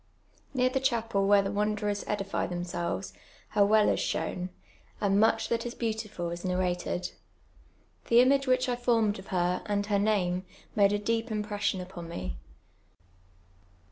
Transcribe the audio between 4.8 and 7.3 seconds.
and mudi that is Ixautiful is nanated.